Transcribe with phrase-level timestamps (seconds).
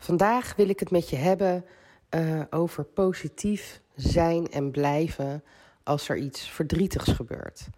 [0.00, 1.64] Vandaag wil ik het met je hebben
[2.14, 5.44] uh, over positief zijn en blijven
[5.82, 7.68] als er iets verdrietigs gebeurt.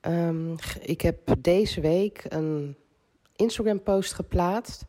[0.00, 2.76] Um, ik heb deze week een
[3.36, 4.84] Instagram-post geplaatst.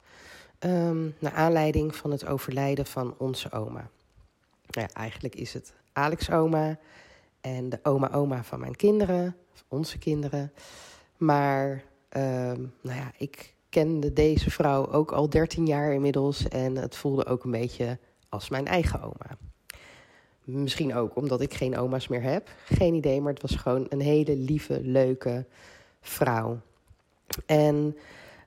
[0.59, 3.89] Um, naar aanleiding van het overlijden van onze oma.
[4.69, 6.79] Nou ja, eigenlijk is het Alex oma
[7.41, 9.35] en de oma-oma van mijn kinderen,
[9.67, 10.53] onze kinderen.
[11.17, 11.69] Maar
[12.09, 17.25] um, nou ja, ik kende deze vrouw ook al 13 jaar inmiddels en het voelde
[17.25, 17.97] ook een beetje
[18.29, 19.37] als mijn eigen oma.
[20.43, 22.49] Misschien ook omdat ik geen oma's meer heb.
[22.65, 25.45] Geen idee, maar het was gewoon een hele lieve, leuke
[26.01, 26.59] vrouw.
[27.45, 27.97] En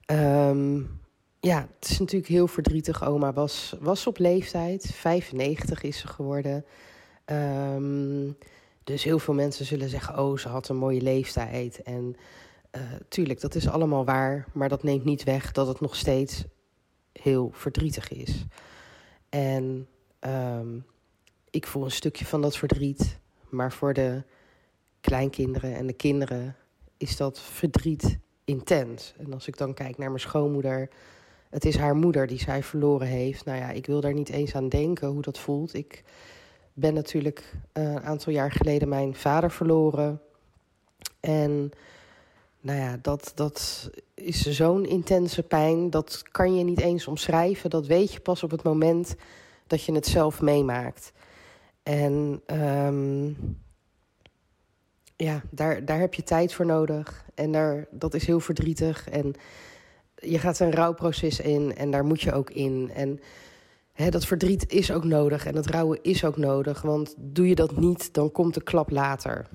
[0.07, 1.01] um,
[1.41, 3.05] ja, het is natuurlijk heel verdrietig.
[3.05, 6.65] Oma was, was op leeftijd, 95 is ze geworden.
[7.27, 8.37] Um,
[8.85, 11.83] dus heel veel mensen zullen zeggen: Oh, ze had een mooie leeftijd.
[11.83, 12.17] En
[12.77, 16.45] uh, tuurlijk, dat is allemaal waar, maar dat neemt niet weg dat het nog steeds
[17.13, 18.45] heel verdrietig is.
[19.29, 19.89] En
[20.21, 20.87] um,
[21.51, 23.19] ik voel een stukje van dat verdriet,
[23.49, 24.23] maar voor de
[25.01, 26.57] kleinkinderen en de kinderen
[26.97, 29.15] is dat verdriet intens.
[29.19, 30.89] En als ik dan kijk naar mijn schoonmoeder,
[31.51, 33.45] het is haar moeder die zij verloren heeft.
[33.45, 35.75] Nou ja, ik wil daar niet eens aan denken hoe dat voelt.
[35.75, 36.05] Ik
[36.73, 40.21] ben natuurlijk uh, een aantal jaar geleden mijn vader verloren.
[41.21, 41.71] En
[42.61, 45.91] nou ja, dat, dat is zo'n intense pijn.
[45.91, 47.71] Dat kan je niet eens omschrijven.
[47.71, 49.15] Dat weet je pas op het moment
[49.67, 51.13] dat je het zelf meemaakt.
[51.83, 53.37] En um,
[55.17, 57.25] ja, daar, daar heb je tijd voor nodig.
[57.35, 59.09] En daar, dat is heel verdrietig.
[59.09, 59.35] En
[60.15, 62.91] je gaat een rouwproces in en daar moet je ook in.
[62.95, 63.21] En
[63.93, 66.83] hè, dat verdriet is ook nodig en dat rouwen is ook nodig.
[66.83, 69.47] Want doe je dat niet, dan komt de klap later.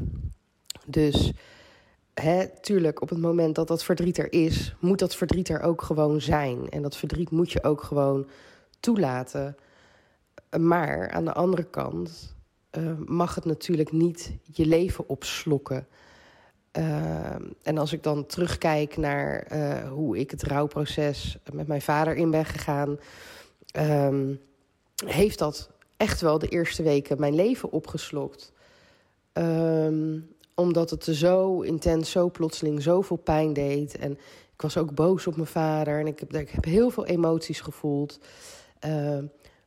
[0.85, 1.33] Dus
[2.21, 5.81] hè, tuurlijk, op het moment dat dat verdriet er is, moet dat verdriet er ook
[5.81, 6.69] gewoon zijn.
[6.69, 8.27] En dat verdriet moet je ook gewoon
[8.79, 9.57] toelaten.
[10.59, 12.35] Maar aan de andere kant
[12.77, 15.87] uh, mag het natuurlijk niet je leven opslokken.
[16.77, 22.15] Uh, en als ik dan terugkijk naar uh, hoe ik het rouwproces met mijn vader
[22.15, 22.99] in ben gegaan,
[23.77, 24.39] um,
[25.05, 28.51] heeft dat echt wel de eerste weken mijn leven opgeslokt.
[29.33, 33.97] Um, omdat het zo intens, zo plotseling, zoveel pijn deed.
[33.97, 34.11] En
[34.53, 37.61] ik was ook boos op mijn vader en ik heb, ik heb heel veel emoties
[37.61, 38.19] gevoeld.
[38.85, 39.19] Uh,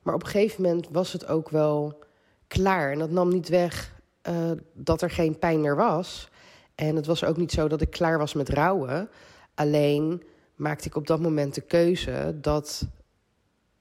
[0.03, 1.98] maar op een gegeven moment was het ook wel
[2.47, 2.93] klaar.
[2.93, 6.28] En dat nam niet weg uh, dat er geen pijn meer was.
[6.75, 9.09] En het was ook niet zo dat ik klaar was met rouwen.
[9.54, 10.22] Alleen
[10.54, 12.87] maakte ik op dat moment de keuze dat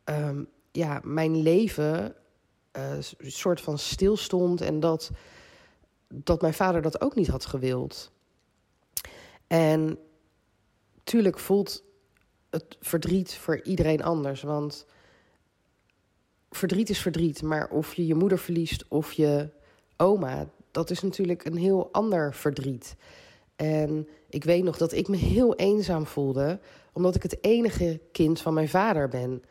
[0.06, 2.16] um, ja, mijn leven
[2.72, 5.12] een soort van stilstond en dat
[6.07, 8.12] dat mijn vader dat ook niet had gewild.
[9.47, 10.00] En
[11.03, 11.84] tuurlijk voelt
[12.50, 14.41] het verdriet voor iedereen anders.
[14.41, 14.85] Want
[16.50, 17.41] verdriet is verdriet.
[17.41, 19.50] Maar of je je moeder verliest of je
[19.97, 22.96] oma, dat is natuurlijk een heel ander verdriet.
[23.56, 26.59] En ik weet nog dat ik me heel eenzaam voelde,
[26.94, 29.44] omdat ik het enige kind van mijn vader ben.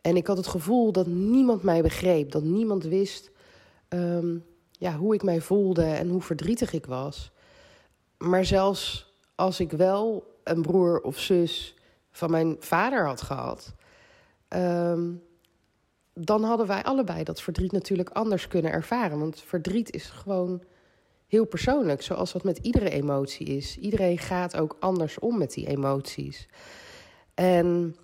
[0.00, 3.30] En ik had het gevoel dat niemand mij begreep, dat niemand wist
[3.88, 4.44] um,
[4.80, 7.30] ja, hoe ik mij voelde en hoe verdrietig ik was.
[8.18, 11.74] Maar zelfs als ik wel een broer of zus
[12.10, 13.74] van mijn vader had gehad,
[14.48, 15.22] um,
[16.14, 19.18] dan hadden wij allebei dat verdriet natuurlijk anders kunnen ervaren.
[19.18, 20.62] Want verdriet is gewoon
[21.26, 23.78] heel persoonlijk, zoals dat met iedere emotie is.
[23.78, 26.48] Iedereen gaat ook anders om met die emoties.
[27.34, 27.96] En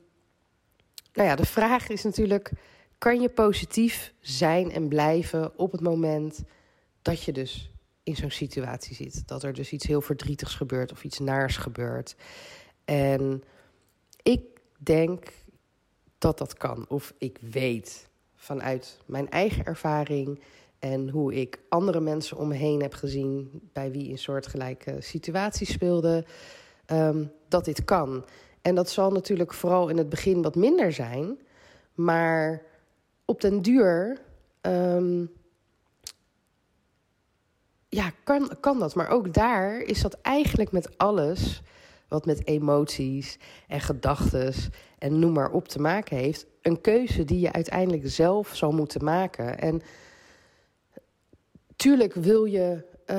[1.12, 2.50] nou ja, de vraag is natuurlijk:
[2.98, 6.44] kan je positief zijn en blijven op het moment
[7.06, 7.70] dat je dus
[8.02, 9.28] in zo'n situatie zit.
[9.28, 12.16] Dat er dus iets heel verdrietigs gebeurt of iets naars gebeurt.
[12.84, 13.42] En
[14.22, 14.42] ik
[14.78, 15.32] denk
[16.18, 16.88] dat dat kan.
[16.88, 20.40] Of ik weet vanuit mijn eigen ervaring
[20.78, 25.66] en hoe ik andere mensen om me heen heb gezien bij wie een soortgelijke situatie
[25.66, 26.24] speelde,
[26.86, 28.24] um, dat dit kan.
[28.62, 31.38] En dat zal natuurlijk vooral in het begin wat minder zijn,
[31.94, 32.62] maar
[33.24, 34.20] op den duur
[34.62, 35.30] um,
[37.96, 38.94] ja, kan, kan dat.
[38.94, 41.62] Maar ook daar is dat eigenlijk met alles
[42.08, 43.38] wat met emoties
[43.68, 44.54] en gedachten
[44.98, 46.46] en noem maar op te maken heeft.
[46.62, 49.58] Een keuze die je uiteindelijk zelf zal moeten maken.
[49.58, 49.82] En
[51.76, 53.16] tuurlijk wil je, uh,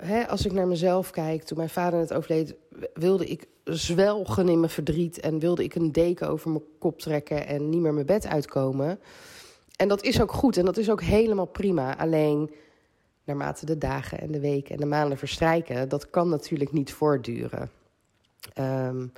[0.00, 2.54] hè, als ik naar mezelf kijk, toen mijn vader het overleed,
[2.94, 7.46] wilde ik zwelgen in mijn verdriet en wilde ik een deken over mijn kop trekken
[7.46, 9.00] en niet meer mijn bed uitkomen.
[9.76, 11.98] En dat is ook goed en dat is ook helemaal prima.
[11.98, 12.50] Alleen
[13.24, 17.70] naarmate de dagen en de weken en de maanden verstrijken, dat kan natuurlijk niet voortduren.
[18.58, 19.12] Um,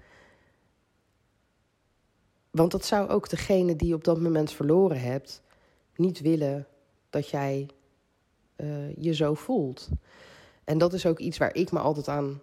[2.50, 5.42] want dat zou ook degene die je op dat moment verloren hebt,
[5.96, 6.66] niet willen
[7.10, 7.68] dat jij
[8.56, 9.88] uh, je zo voelt.
[10.64, 12.40] En dat is ook iets waar ik me altijd aan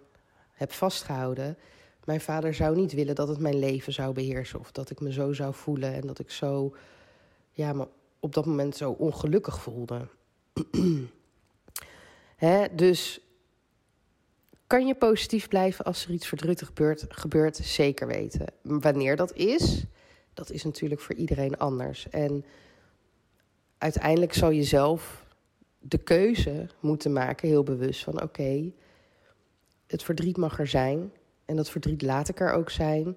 [0.52, 1.56] heb vastgehouden.
[2.04, 4.58] Mijn vader zou niet willen dat het mijn leven zou beheersen.
[4.58, 6.74] Of dat ik me zo zou voelen en dat ik zo,
[7.50, 7.88] ja, me
[8.20, 10.08] op dat moment zo ongelukkig voelde.
[12.42, 13.20] Hè, dus
[14.66, 17.56] kan je positief blijven als er iets verdrietig gebeurt, gebeurt?
[17.56, 18.46] Zeker weten.
[18.62, 19.84] Wanneer dat is,
[20.34, 22.08] dat is natuurlijk voor iedereen anders.
[22.08, 22.44] En
[23.78, 25.26] uiteindelijk zal je zelf
[25.78, 28.72] de keuze moeten maken, heel bewust van oké,
[29.86, 31.12] het verdriet mag er zijn.
[31.44, 33.16] En dat verdriet laat ik er ook zijn.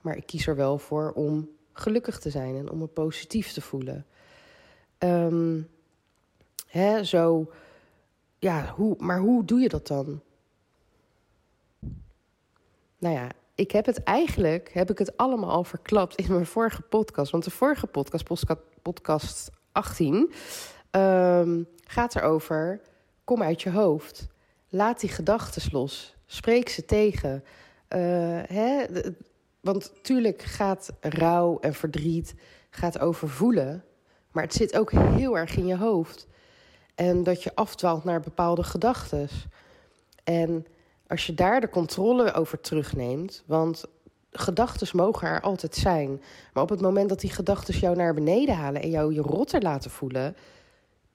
[0.00, 3.60] Maar ik kies er wel voor om gelukkig te zijn en om me positief te
[3.60, 4.06] voelen.
[4.98, 5.68] Um,
[6.66, 7.52] hè, zo,
[8.42, 10.22] ja, hoe, maar hoe doe je dat dan?
[12.98, 16.82] Nou ja, ik heb het eigenlijk, heb ik het allemaal al verklapt in mijn vorige
[16.82, 17.30] podcast.
[17.30, 18.24] Want de vorige podcast,
[18.82, 20.32] podcast 18, um,
[20.90, 22.80] ehm, gaat erover,
[23.24, 24.28] kom uit je hoofd.
[24.68, 26.16] Laat die gedachten los.
[26.26, 27.44] Spreek ze tegen.
[27.88, 27.98] Uh,
[28.46, 28.84] hè?
[29.60, 32.34] Want tuurlijk gaat rouw en verdriet
[32.70, 33.84] gaat over voelen.
[34.30, 36.26] Maar het zit ook heel erg in je hoofd.
[36.94, 39.28] En dat je afdwaalt naar bepaalde gedachten.
[40.24, 40.66] En
[41.06, 43.84] als je daar de controle over terugneemt, want
[44.30, 46.22] gedachten mogen er altijd zijn.
[46.52, 49.62] Maar op het moment dat die gedachten jou naar beneden halen en jou je rotter
[49.62, 50.36] laten voelen,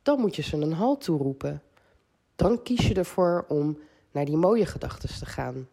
[0.01, 1.61] dan moet je ze een halt toeroepen.
[2.35, 3.79] Dan kies je ervoor om
[4.11, 5.67] naar die mooie gedachten te gaan.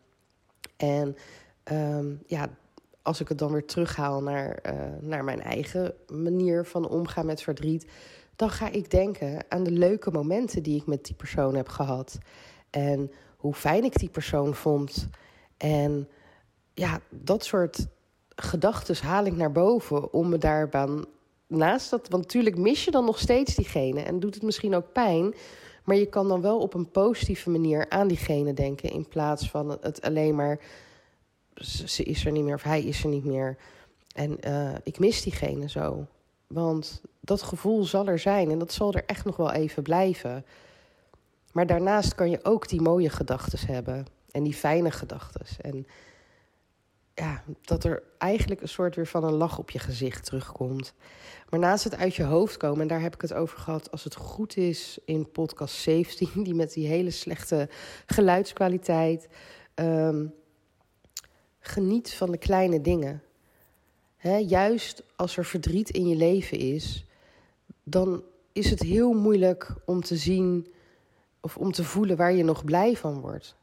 [0.76, 1.16] En
[1.72, 2.48] um, ja,
[3.02, 7.42] als ik het dan weer terughaal naar, uh, naar mijn eigen manier van omgaan met
[7.42, 7.86] verdriet,
[8.36, 12.18] dan ga ik denken aan de leuke momenten die ik met die persoon heb gehad.
[12.70, 15.08] En hoe fijn ik die persoon vond.
[15.56, 16.08] En
[16.74, 17.86] ja, dat soort
[18.28, 21.04] gedachten haal ik naar boven om me daarbaan
[21.46, 22.08] naast dat.
[22.08, 25.34] Want natuurlijk mis je dan nog steeds diegene en doet het misschien ook pijn.
[25.84, 28.90] Maar je kan dan wel op een positieve manier aan diegene denken.
[28.90, 30.60] In plaats van het alleen maar.
[31.54, 33.56] Ze is er niet meer of hij is er niet meer.
[34.14, 36.06] En uh, ik mis diegene zo.
[36.46, 40.44] Want dat gevoel zal er zijn en dat zal er echt nog wel even blijven.
[41.52, 45.46] Maar daarnaast kan je ook die mooie gedachten hebben en die fijne gedachten.
[45.60, 45.86] En
[47.14, 50.94] ja, dat er eigenlijk een soort weer van een lach op je gezicht terugkomt.
[51.48, 54.04] Maar naast het uit je hoofd komen, en daar heb ik het over gehad als
[54.04, 57.68] het goed is in podcast 17, die met die hele slechte
[58.06, 59.28] geluidskwaliteit.
[59.74, 60.34] Um,
[61.66, 63.22] geniet van de kleine dingen.
[64.46, 67.04] juist als er verdriet in je leven is,
[67.84, 68.22] dan
[68.52, 70.66] is het heel moeilijk om te zien
[71.40, 73.56] of om te voelen waar je nog blij van wordt.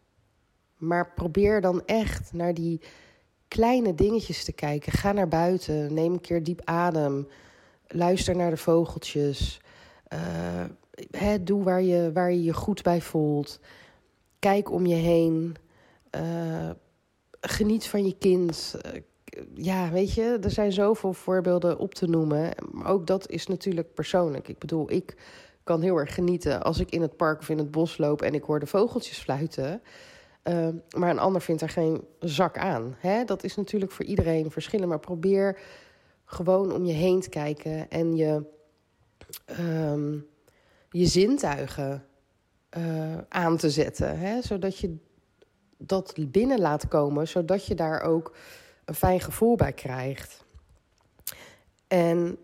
[0.77, 2.81] Maar probeer dan echt naar die
[3.47, 4.91] kleine dingetjes te kijken.
[4.91, 7.27] Ga naar buiten, neem een keer diep adem.
[7.87, 9.61] Luister naar de vogeltjes.
[10.13, 13.59] Uh, doe waar je, waar je je goed bij voelt.
[14.39, 15.55] Kijk om je heen.
[16.15, 16.69] Uh,
[17.41, 18.75] geniet van je kind.
[18.85, 19.01] Uh,
[19.53, 22.51] ja, weet je, er zijn zoveel voorbeelden op te noemen.
[22.71, 24.47] Maar ook dat is natuurlijk persoonlijk.
[24.47, 25.15] Ik bedoel, ik
[25.63, 28.33] kan heel erg genieten als ik in het park of in het bos loop en
[28.33, 29.81] ik hoor de vogeltjes fluiten.
[30.43, 32.95] Uh, maar een ander vindt er geen zak aan.
[32.99, 33.23] Hè?
[33.23, 34.89] Dat is natuurlijk voor iedereen verschillend.
[34.89, 35.59] Maar probeer
[36.25, 38.43] gewoon om je heen te kijken en je,
[39.59, 40.27] um,
[40.89, 42.05] je zintuigen
[42.77, 44.19] uh, aan te zetten.
[44.19, 44.41] Hè?
[44.41, 44.95] Zodat je
[45.77, 48.35] dat binnen laat komen, zodat je daar ook
[48.91, 50.45] een fijn gevoel bij krijgt.
[51.87, 52.37] En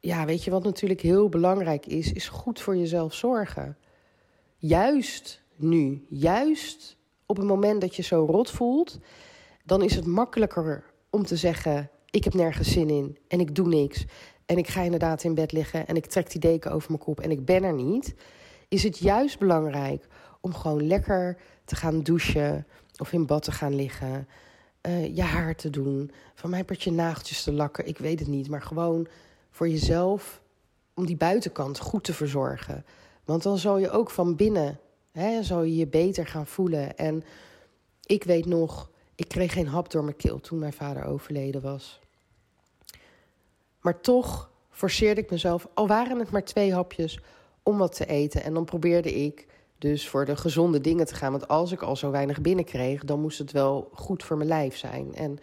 [0.00, 3.76] ja, weet je wat natuurlijk heel belangrijk is, is goed voor jezelf zorgen.
[4.56, 8.98] Juist nu, juist op het moment dat je zo rot voelt,
[9.64, 13.68] dan is het makkelijker om te zeggen: ik heb nergens zin in en ik doe
[13.68, 14.04] niks.
[14.46, 17.20] En ik ga inderdaad in bed liggen en ik trek die deken over mijn kop
[17.20, 18.14] en ik ben er niet.
[18.68, 20.06] Is het juist belangrijk
[20.40, 24.28] om gewoon lekker te gaan douchen of in bad te gaan liggen.
[24.86, 28.48] Uh, je haar te doen, van mijn partje nageltjes te lakken, ik weet het niet.
[28.48, 29.06] Maar gewoon
[29.50, 30.40] voor jezelf
[30.94, 32.84] om die buitenkant goed te verzorgen.
[33.24, 34.80] Want dan zal je ook van binnen
[35.12, 36.96] hè, zal je je beter gaan voelen.
[36.96, 37.24] En
[38.06, 42.00] ik weet nog, Ik kreeg geen hap door mijn keel toen mijn vader overleden was.
[43.80, 47.20] Maar toch forceerde ik mezelf, al waren het maar twee hapjes,
[47.62, 48.42] om wat te eten.
[48.42, 49.46] En dan probeerde ik
[49.78, 51.30] dus voor de gezonde dingen te gaan.
[51.30, 54.76] Want als ik al zo weinig binnenkreeg, dan moest het wel goed voor mijn lijf
[54.76, 55.14] zijn.
[55.14, 55.38] En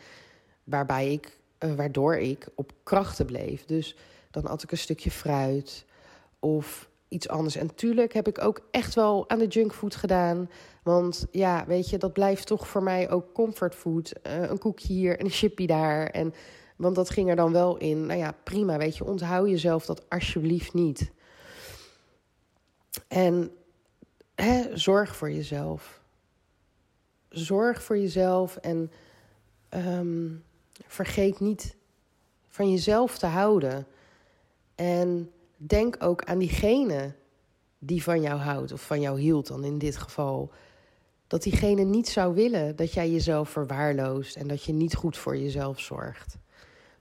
[0.64, 3.66] waarbij ik, uh, waardoor ik op krachten bleef.
[3.66, 3.96] Dus
[4.32, 5.86] dan at ik een stukje fruit
[6.40, 7.56] of iets anders.
[7.56, 10.50] En tuurlijk heb ik ook echt wel aan de junkfood gedaan.
[10.84, 14.14] Want ja, weet je, dat blijft toch voor mij ook comfortfood.
[14.28, 16.08] Uh, een koekje hier en een chippy daar.
[16.08, 16.34] En,
[16.76, 18.06] want dat ging er dan wel in.
[18.06, 21.12] Nou ja, prima, weet je, onthoud jezelf dat alsjeblieft niet.
[23.08, 23.52] En
[24.74, 26.02] zorg voor jezelf.
[27.30, 28.92] Zorg voor jezelf en
[29.70, 30.44] um,
[30.88, 31.76] vergeet niet
[32.48, 33.88] van jezelf te houden.
[34.76, 37.14] En denk ook aan diegene
[37.80, 40.52] die van jou houdt, of van jou hield dan in dit geval.
[41.28, 45.38] Dat diegene niet zou willen dat jij jezelf verwaarloost en dat je niet goed voor
[45.38, 46.38] jezelf zorgt.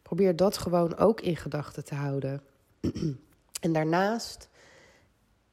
[0.02, 2.42] Probeer dat gewoon ook in gedachten te houden.
[3.60, 4.48] en daarnaast,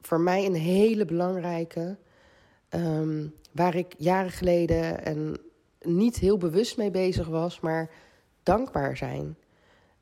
[0.09, 1.97] voor mij een hele belangrijke,
[2.69, 5.37] um, waar ik jaren geleden en
[5.81, 7.89] niet heel bewust mee bezig was, maar
[8.43, 9.37] dankbaar zijn.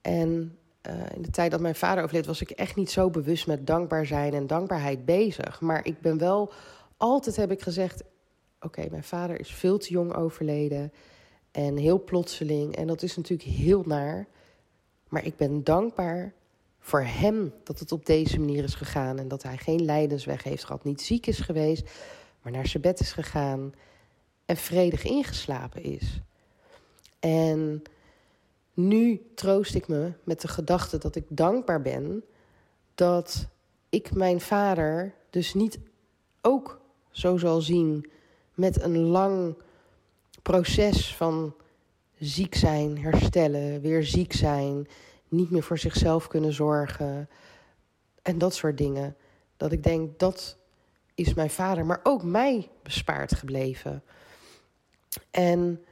[0.02, 0.58] En
[0.90, 3.68] uh, in de tijd dat mijn vader overleed, was ik echt niet zo bewust met
[3.68, 5.62] dankbaar zijn en dankbaarheid bezig.
[5.62, 6.52] Maar ik ben wel,
[6.98, 8.04] altijd heb ik gezegd:
[8.62, 10.94] Oké, mijn vader is veel te jong overleden.
[11.52, 12.76] En heel plotseling.
[12.76, 14.28] En dat is natuurlijk heel naar.
[15.08, 16.34] Maar ik ben dankbaar
[16.80, 19.20] voor hem dat het op deze manier is gegaan.
[19.20, 20.84] En dat hij geen lijdensweg heeft gehad.
[20.84, 21.90] Niet ziek is geweest,
[22.42, 23.74] maar naar zijn bed is gegaan.
[24.46, 26.22] En vredig ingeslapen is.
[27.20, 27.82] En
[28.74, 32.24] nu troost ik me met de gedachte dat ik dankbaar ben
[32.96, 33.48] dat
[33.90, 35.80] ik mijn vader dus niet
[36.42, 36.82] ook
[37.12, 38.12] zo zal zien
[38.54, 39.56] met een lang
[40.42, 41.54] proces van
[42.20, 44.88] ziek zijn, herstellen, weer ziek zijn,
[45.30, 47.30] niet meer voor zichzelf kunnen zorgen
[48.22, 49.16] en dat soort dingen.
[49.58, 50.58] Dat ik denk dat
[51.16, 54.04] is mijn vader, maar ook mij bespaard gebleven.
[55.32, 55.84] En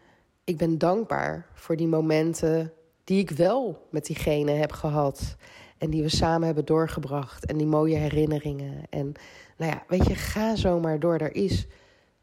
[0.44, 2.74] ik ben dankbaar voor die momenten
[3.04, 5.36] die ik wel met diegene heb gehad.
[5.78, 7.46] En die we samen hebben doorgebracht.
[7.46, 8.84] En die mooie herinneringen.
[8.90, 9.14] En
[9.58, 11.18] nou ja, weet je, ga zomaar door.
[11.18, 11.68] Er is,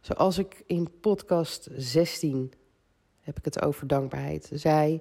[0.00, 2.52] zoals ik in podcast 16
[3.20, 5.00] heb ik het over dankbaarheid, zei: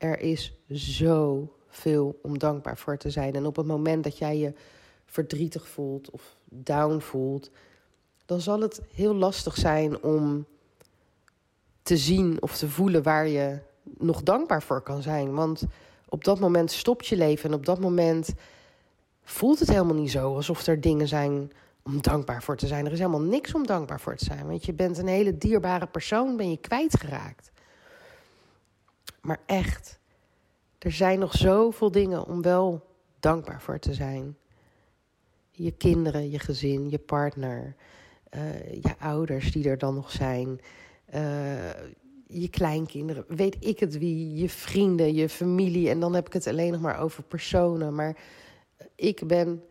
[0.00, 3.34] er is zoveel om dankbaar voor te zijn.
[3.34, 4.52] En op het moment dat jij je
[5.06, 7.50] verdrietig voelt of down voelt,
[8.26, 10.46] dan zal het heel lastig zijn om
[11.82, 13.58] te zien of te voelen waar je
[13.98, 15.34] nog dankbaar voor kan zijn.
[15.34, 15.64] Want
[16.08, 18.34] op dat moment stopt je leven en op dat moment
[19.22, 21.52] voelt het helemaal niet zo alsof er dingen zijn
[21.82, 22.86] om dankbaar voor te zijn.
[22.86, 25.86] Er is helemaal niks om dankbaar voor te zijn, want je bent een hele dierbare
[25.86, 27.50] persoon, ben je kwijtgeraakt.
[29.20, 29.98] Maar echt,
[30.78, 32.86] er zijn nog zoveel dingen om wel
[33.20, 34.36] dankbaar voor te zijn.
[35.50, 37.74] Je kinderen, je gezin, je partner,
[38.34, 40.60] uh, je ouders die er dan nog zijn,
[41.14, 41.70] uh,
[42.26, 45.88] je kleinkinderen, weet ik het wie, je vrienden, je familie.
[45.88, 47.94] En dan heb ik het alleen nog maar over personen.
[47.94, 48.16] Maar
[48.94, 49.64] ik ben,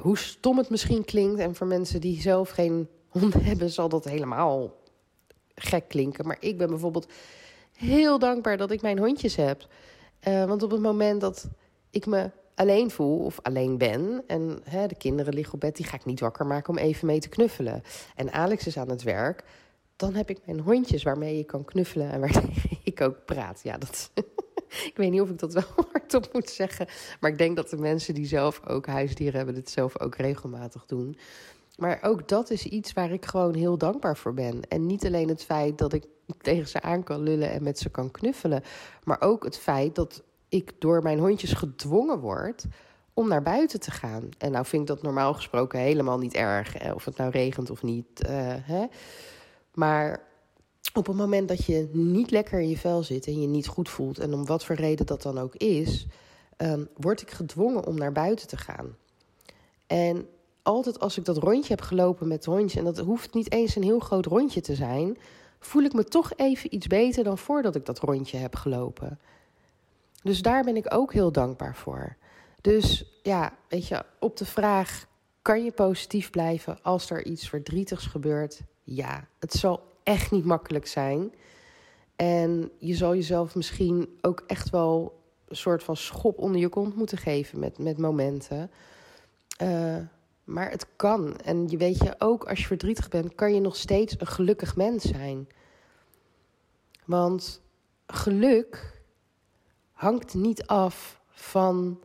[0.00, 4.04] hoe stom het misschien klinkt, en voor mensen die zelf geen hond hebben, zal dat
[4.04, 4.80] helemaal
[5.54, 6.26] gek klinken.
[6.26, 7.12] Maar ik ben bijvoorbeeld
[7.82, 9.66] heel dankbaar dat ik mijn hondjes heb.
[10.28, 11.48] Uh, want op het moment dat
[11.90, 15.86] ik me alleen voel of alleen ben en hè, de kinderen liggen op bed, die
[15.86, 17.82] ga ik niet wakker maken om even mee te knuffelen.
[18.16, 19.44] En Alex is aan het werk
[20.02, 22.42] dan heb ik mijn hondjes waarmee je kan knuffelen en waar
[22.84, 23.60] ik ook praat.
[23.62, 24.10] Ja, dat.
[24.90, 26.86] ik weet niet of ik dat wel hardop moet zeggen.
[27.20, 30.86] Maar ik denk dat de mensen die zelf ook huisdieren hebben, dit zelf ook regelmatig
[30.86, 31.16] doen.
[31.82, 34.60] Maar ook dat is iets waar ik gewoon heel dankbaar voor ben.
[34.68, 36.04] En niet alleen het feit dat ik
[36.40, 38.62] tegen ze aan kan lullen en met ze kan knuffelen.
[39.04, 42.64] Maar ook het feit dat ik door mijn hondjes gedwongen word
[43.14, 44.28] om naar buiten te gaan.
[44.38, 46.94] En nou vind ik dat normaal gesproken helemaal niet erg.
[46.94, 48.26] Of het nou regent of niet.
[48.26, 48.30] Uh,
[48.62, 48.86] hè?
[49.74, 50.22] Maar
[50.94, 53.88] op het moment dat je niet lekker in je vel zit en je niet goed
[53.88, 56.06] voelt, en om wat voor reden dat dan ook is,
[56.56, 58.96] um, word ik gedwongen om naar buiten te gaan.
[59.86, 60.26] En
[60.62, 63.82] altijd als ik dat rondje heb gelopen met het en dat hoeft niet eens een
[63.82, 65.18] heel groot rondje te zijn,
[65.60, 69.18] voel ik me toch even iets beter dan voordat ik dat rondje heb gelopen.
[70.22, 72.16] Dus daar ben ik ook heel dankbaar voor.
[72.60, 75.06] Dus ja, weet je, op de vraag:
[75.42, 78.62] kan je positief blijven als er iets verdrietigs gebeurt?
[78.84, 81.32] ja, het zal echt niet makkelijk zijn.
[82.16, 86.96] En je zal jezelf misschien ook echt wel een soort van schop onder je kont
[86.96, 88.70] moeten geven met, met momenten.
[89.62, 89.96] Uh,
[90.44, 91.36] maar het kan.
[91.36, 94.76] En je weet je, ook als je verdrietig bent, kan je nog steeds een gelukkig
[94.76, 95.48] mens zijn.
[97.04, 97.62] Want
[98.06, 99.02] geluk
[99.92, 102.00] hangt niet af van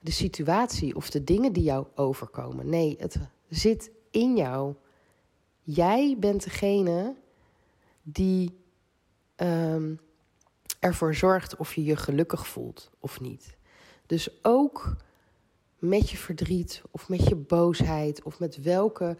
[0.00, 2.68] de situatie of de dingen die jou overkomen.
[2.68, 3.18] Nee, het
[3.48, 4.74] zit in jou.
[5.60, 7.14] Jij bent degene
[8.02, 8.58] die
[9.36, 10.00] um,
[10.78, 13.56] ervoor zorgt of je je gelukkig voelt of niet.
[14.06, 14.96] Dus ook
[15.88, 19.16] met je verdriet of met je boosheid of met welke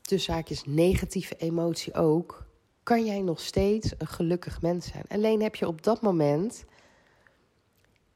[0.00, 2.46] tussenhaakjes negatieve emotie ook,
[2.82, 5.04] kan jij nog steeds een gelukkig mens zijn.
[5.08, 6.64] Alleen heb je op dat moment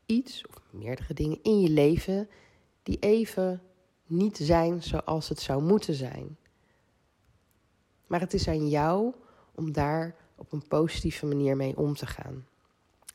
[0.06, 2.28] iets of meerdere dingen in je leven
[2.82, 3.62] die even
[4.06, 6.36] niet zijn zoals het zou moeten zijn.
[8.06, 9.14] Maar het is aan jou
[9.54, 12.46] om daar op een positieve manier mee om te gaan.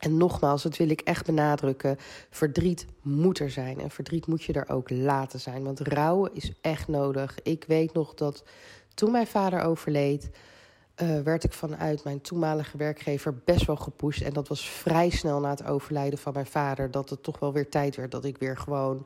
[0.06, 1.98] En nogmaals, dat wil ik echt benadrukken.
[2.30, 3.80] Verdriet moet er zijn.
[3.80, 5.64] En verdriet moet je er ook laten zijn.
[5.64, 7.38] Want rouwen is echt nodig.
[7.44, 8.44] Ik weet nog dat
[8.94, 10.30] toen mijn vader overleed.
[11.02, 14.22] Uh, werd ik vanuit mijn toenmalige werkgever best wel gepusht.
[14.22, 16.92] En dat was vrij snel na het overlijden van mijn vader.
[16.92, 19.06] Dat het toch wel weer tijd werd dat ik weer gewoon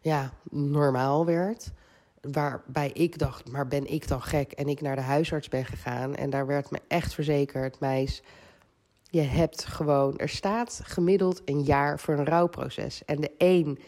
[0.00, 1.70] ja, normaal werd.
[2.20, 4.52] Waarbij ik dacht, maar ben ik dan gek?
[4.52, 6.14] En ik naar de huisarts ben gegaan.
[6.14, 8.22] En daar werd me echt verzekerd, meis
[9.10, 13.04] je hebt gewoon, er staat gemiddeld een jaar voor een rouwproces.
[13.04, 13.78] En de een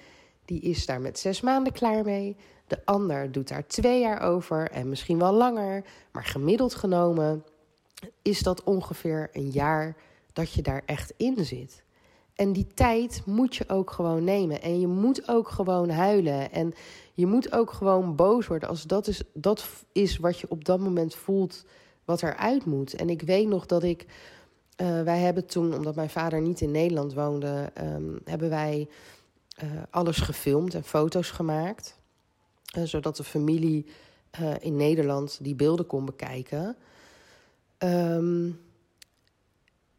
[0.45, 2.37] die is daar met zes maanden klaar mee.
[2.67, 5.85] De ander doet daar twee jaar over en misschien wel langer.
[6.13, 7.45] Maar gemiddeld genomen
[8.23, 9.97] is dat ongeveer een jaar
[10.33, 11.83] dat je daar echt in zit.
[12.35, 14.63] En die tijd moet je ook gewoon nemen.
[14.63, 16.53] En je moet ook gewoon huilen.
[16.53, 16.75] En
[17.15, 20.81] je moet ook gewoon boos worden als dat is, dat is wat je op dat
[20.81, 21.65] moment voelt,
[22.05, 22.95] wat eruit moet.
[22.95, 24.07] En ik weet nog dat ik
[24.81, 28.89] uh, wij hebben toen, omdat mijn vader niet in Nederland woonde, um, hebben wij
[29.63, 31.99] uh, alles gefilmd en foto's gemaakt.
[32.79, 33.87] Uh, zodat de familie
[34.61, 36.77] in Nederland die beelden kon bekijken.
[37.79, 38.61] Um,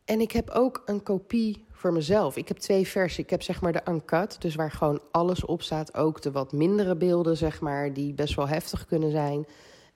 [0.05, 2.37] en ik heb ook een kopie voor mezelf.
[2.37, 3.23] Ik heb twee versies.
[3.23, 5.95] Ik heb zeg maar de uncut, dus waar gewoon alles op staat.
[5.95, 9.45] Ook de wat mindere beelden, zeg maar, die best wel heftig kunnen zijn.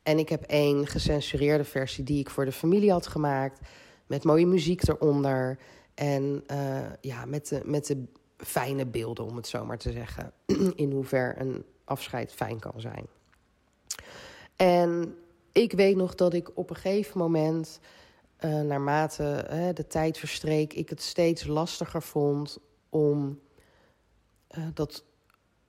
[0.03, 3.59] En ik heb één gecensureerde versie die ik voor de familie had gemaakt
[4.07, 5.57] met mooie muziek eronder.
[5.93, 8.03] En uh, ja, met de, met de
[8.37, 10.31] fijne beelden, om het zo maar te zeggen.
[10.75, 13.05] In hoever een afscheid fijn kan zijn.
[14.55, 15.15] En
[15.51, 17.79] ik weet nog dat ik op een gegeven moment,
[18.45, 22.57] uh, naarmate de tijd verstreek, ik het steeds lastiger vond
[22.89, 23.39] om
[24.73, 25.03] dat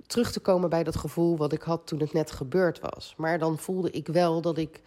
[0.06, 3.14] terug te komen bij dat gevoel wat ik had toen het net gebeurd was.
[3.16, 4.80] Maar dan voelde ik wel dat ik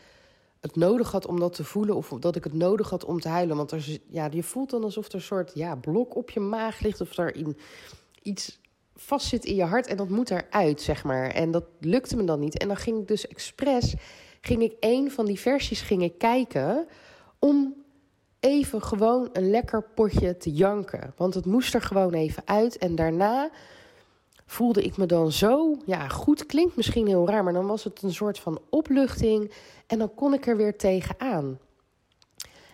[0.61, 3.29] het nodig had om dat te voelen of dat ik het nodig had om te
[3.29, 3.57] huilen.
[3.57, 6.79] Want er, ja, je voelt dan alsof er een soort ja, blok op je maag
[6.79, 7.57] ligt of er in
[8.21, 8.59] iets
[8.95, 11.29] vastzit in je hart en dat moet eruit, zeg maar.
[11.29, 12.57] En dat lukte me dan niet.
[12.57, 13.95] En dan ging ik dus expres,
[14.41, 16.87] ging ik een van die versies ging ik kijken
[17.39, 17.75] om
[18.39, 21.13] even gewoon een lekker potje te janken.
[21.15, 23.49] Want het moest er gewoon even uit en daarna
[24.47, 28.01] voelde ik me dan zo, ja, goed klinkt misschien heel raar, maar dan was het
[28.01, 29.51] een soort van opluchting
[29.87, 31.59] en dan kon ik er weer tegenaan.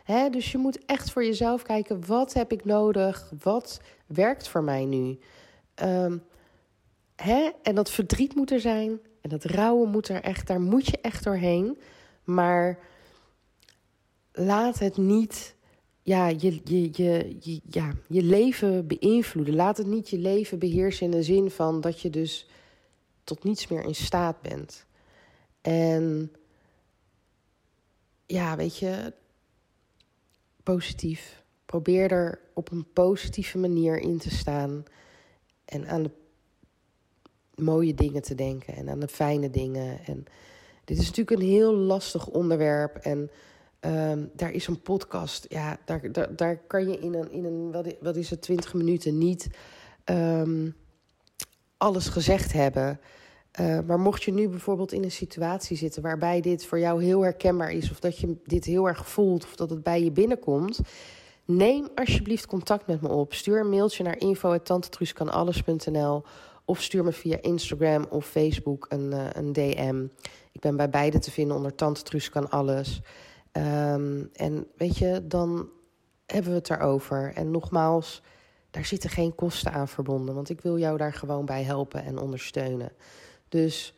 [0.03, 3.31] Hè, dus je moet echt voor jezelf kijken, wat heb ik nodig?
[3.43, 5.19] Wat werkt voor mij nu?
[5.83, 6.23] Um,
[7.15, 7.49] hè?
[7.63, 10.97] En dat verdriet moet er zijn en dat rouwen moet er echt, daar moet je
[11.01, 11.77] echt doorheen.
[12.23, 12.79] Maar
[14.31, 15.55] laat het niet
[16.03, 19.55] ja, je, je, je, je, ja, je leven beïnvloeden.
[19.55, 22.47] Laat het niet je leven beheersen in de zin van dat je dus
[23.23, 24.85] tot niets meer in staat bent.
[25.61, 26.31] En
[28.25, 29.13] ja, weet je,
[30.63, 31.43] positief.
[31.65, 34.83] Probeer er op een positieve manier in te staan
[35.65, 36.11] en aan de
[37.55, 40.05] mooie dingen te denken en aan de fijne dingen.
[40.05, 40.25] En
[40.85, 43.29] dit is natuurlijk een heel lastig onderwerp en
[43.86, 45.46] Um, daar is een podcast.
[45.50, 49.17] Ja, daar, daar, daar kan je in een, in een wat, is het, 20 minuten
[49.17, 49.50] niet
[50.06, 50.76] um,
[51.78, 53.00] alles gezegd hebben.
[53.60, 57.22] Uh, maar mocht je nu bijvoorbeeld in een situatie zitten waarbij dit voor jou heel
[57.22, 60.80] herkenbaar is, of dat je dit heel erg voelt, of dat het bij je binnenkomt,
[61.46, 63.34] neem alsjeblieft contact met me op.
[63.34, 66.24] Stuur een mailtje naar info.tantetruuskanalles.nl
[66.65, 70.06] of stuur me via Instagram of Facebook een, uh, een DM.
[70.52, 72.22] Ik ben bij beide te vinden onder Tante.
[73.57, 75.69] Um, en weet je, dan
[76.25, 77.33] hebben we het erover.
[77.35, 78.21] En nogmaals,
[78.71, 80.35] daar zitten geen kosten aan verbonden.
[80.35, 82.91] Want ik wil jou daar gewoon bij helpen en ondersteunen.
[83.49, 83.97] Dus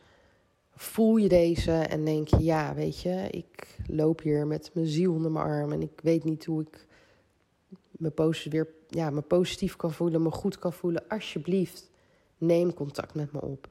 [0.76, 5.14] voel je deze en denk je, ja, weet je, ik loop hier met mijn ziel
[5.14, 5.72] onder mijn arm.
[5.72, 6.88] En ik weet niet hoe ik
[7.92, 11.08] me, weer, ja, me positief kan voelen, me goed kan voelen.
[11.08, 11.90] Alsjeblieft,
[12.38, 13.68] neem contact met me op.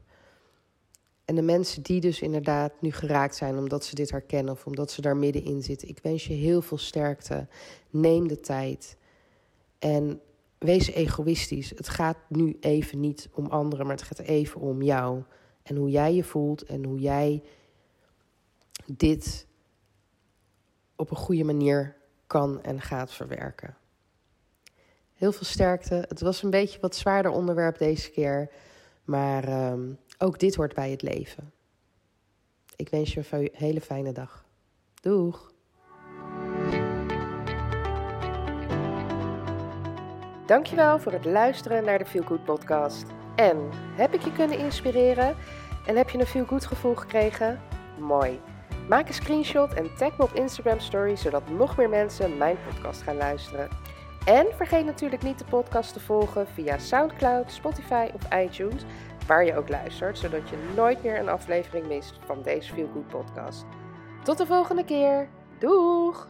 [1.24, 4.90] En de mensen die dus inderdaad nu geraakt zijn omdat ze dit herkennen of omdat
[4.90, 7.46] ze daar middenin zitten, ik wens je heel veel sterkte.
[7.90, 8.96] Neem de tijd
[9.78, 10.20] en
[10.58, 11.70] wees egoïstisch.
[11.70, 15.22] Het gaat nu even niet om anderen, maar het gaat even om jou
[15.62, 17.42] en hoe jij je voelt en hoe jij
[18.86, 19.46] dit
[20.96, 23.76] op een goede manier kan en gaat verwerken.
[25.14, 26.04] Heel veel sterkte.
[26.08, 28.50] Het was een beetje wat zwaarder onderwerp deze keer,
[29.04, 31.52] maar ehm, ook dit hoort bij het leven.
[32.76, 34.44] Ik wens je een hele fijne dag.
[35.00, 35.52] Doeg!
[40.46, 43.04] Dankjewel voor het luisteren naar de Feel Good podcast.
[43.36, 45.36] En heb ik je kunnen inspireren?
[45.86, 47.60] En heb je een Feel Good gevoel gekregen?
[47.98, 48.40] Mooi.
[48.88, 53.02] Maak een screenshot en tag me op Instagram Story, zodat nog meer mensen mijn podcast
[53.02, 53.68] gaan luisteren.
[54.24, 58.82] En vergeet natuurlijk niet de podcast te volgen via SoundCloud, Spotify of iTunes,
[59.26, 63.08] waar je ook luistert, zodat je nooit meer een aflevering mist van deze Feel Good
[63.08, 63.64] podcast.
[64.22, 65.28] Tot de volgende keer.
[65.58, 66.28] Doeg!